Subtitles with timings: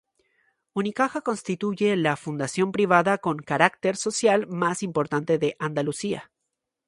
[0.73, 6.31] Unicaja constituye la fundación privada con carácter social más importante de Andalucía.